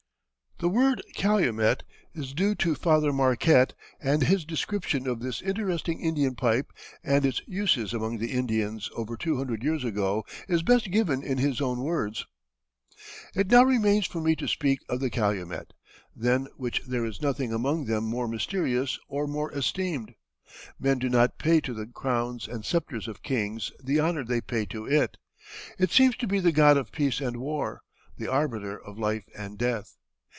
The 0.59 0.69
word 0.69 1.01
calumet 1.15 1.81
is 2.13 2.33
due 2.35 2.53
to 2.53 2.75
Father 2.75 3.11
Marquette, 3.11 3.73
and 3.99 4.21
his 4.21 4.45
description 4.45 5.07
of 5.07 5.19
this 5.19 5.41
interesting 5.41 5.99
Indian 5.99 6.35
pipe 6.35 6.71
and 7.03 7.25
its 7.25 7.41
uses 7.47 7.95
among 7.95 8.19
the 8.19 8.31
Indians 8.31 8.87
over 8.95 9.17
two 9.17 9.37
hundred 9.37 9.63
years 9.63 9.83
ago 9.83 10.23
is 10.47 10.61
best 10.61 10.91
given 10.91 11.23
in 11.23 11.39
his 11.39 11.61
own 11.61 11.79
words: 11.79 12.27
"It 13.33 13.49
now 13.49 13.63
remains 13.63 14.05
for 14.05 14.21
me 14.21 14.35
to 14.35 14.47
speak 14.47 14.77
of 14.87 14.99
the 14.99 15.09
calumet, 15.09 15.73
than 16.15 16.45
which 16.57 16.83
there 16.83 17.05
is 17.05 17.23
nothing 17.23 17.51
among 17.51 17.85
them 17.85 18.03
more 18.03 18.27
mysterious 18.27 18.99
or 19.07 19.25
more 19.25 19.51
esteemed. 19.53 20.13
Men 20.79 20.99
do 20.99 21.09
not 21.09 21.39
pay 21.39 21.59
to 21.61 21.73
the 21.73 21.87
crowns 21.87 22.47
and 22.47 22.63
sceptres 22.63 23.07
of 23.07 23.23
kings 23.23 23.71
the 23.83 23.99
honor 23.99 24.23
they 24.23 24.41
pay 24.41 24.67
to 24.67 24.85
it. 24.85 25.17
It 25.79 25.89
seems 25.89 26.15
to 26.17 26.27
be 26.27 26.39
the 26.39 26.51
god 26.51 26.77
of 26.77 26.91
peace 26.91 27.19
and 27.19 27.37
war, 27.37 27.81
the 28.15 28.27
arbiter 28.27 28.77
of 28.79 28.99
life 28.99 29.25
and 29.35 29.57
death. 29.57 29.97